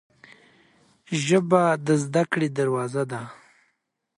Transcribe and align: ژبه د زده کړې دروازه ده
ژبه 1.25 1.63
د 1.85 1.87
زده 2.03 2.23
کړې 2.31 2.47
دروازه 2.57 3.03
ده 3.11 3.21